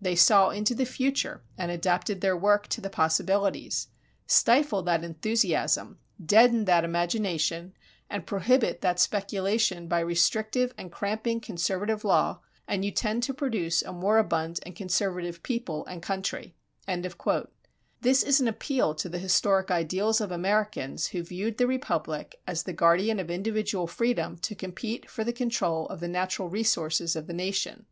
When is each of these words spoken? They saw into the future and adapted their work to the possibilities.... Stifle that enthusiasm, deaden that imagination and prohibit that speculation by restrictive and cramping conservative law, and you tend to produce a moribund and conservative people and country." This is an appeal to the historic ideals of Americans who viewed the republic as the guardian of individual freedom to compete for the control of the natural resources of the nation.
They 0.00 0.14
saw 0.14 0.50
into 0.50 0.72
the 0.72 0.84
future 0.84 1.42
and 1.58 1.68
adapted 1.72 2.20
their 2.20 2.36
work 2.36 2.68
to 2.68 2.80
the 2.80 2.88
possibilities.... 2.88 3.88
Stifle 4.24 4.84
that 4.84 5.02
enthusiasm, 5.02 5.98
deaden 6.24 6.64
that 6.66 6.84
imagination 6.84 7.74
and 8.08 8.24
prohibit 8.24 8.82
that 8.82 9.00
speculation 9.00 9.88
by 9.88 9.98
restrictive 9.98 10.72
and 10.78 10.92
cramping 10.92 11.40
conservative 11.40 12.04
law, 12.04 12.38
and 12.68 12.84
you 12.84 12.92
tend 12.92 13.24
to 13.24 13.34
produce 13.34 13.82
a 13.82 13.92
moribund 13.92 14.60
and 14.64 14.76
conservative 14.76 15.42
people 15.42 15.84
and 15.86 16.02
country." 16.02 16.54
This 18.00 18.22
is 18.22 18.40
an 18.40 18.46
appeal 18.46 18.94
to 18.94 19.08
the 19.08 19.18
historic 19.18 19.72
ideals 19.72 20.20
of 20.20 20.30
Americans 20.30 21.08
who 21.08 21.24
viewed 21.24 21.58
the 21.58 21.66
republic 21.66 22.40
as 22.46 22.62
the 22.62 22.72
guardian 22.72 23.18
of 23.18 23.28
individual 23.28 23.88
freedom 23.88 24.38
to 24.38 24.54
compete 24.54 25.10
for 25.10 25.24
the 25.24 25.32
control 25.32 25.86
of 25.88 25.98
the 25.98 26.06
natural 26.06 26.48
resources 26.48 27.16
of 27.16 27.26
the 27.26 27.32
nation. 27.32 27.86